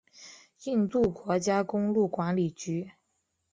[0.63, 2.89] 印度国家公路管理局。